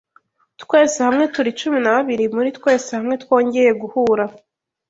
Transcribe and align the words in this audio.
Twese 0.63 0.97
hamwe 1.05 1.23
turi 1.33 1.49
cumi 1.59 1.77
na 1.81 1.91
babiri 1.95 2.23
muri 2.35 2.49
twese 2.57 2.89
hamwe 2.97 3.15
twongeye 3.23 3.71
guhura. 3.81 4.25